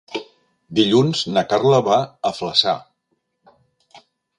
Dilluns 0.79 1.21
na 1.35 1.45
Carla 1.53 1.83
va 1.91 2.01
a 2.31 2.35
Flaçà. 2.41 2.77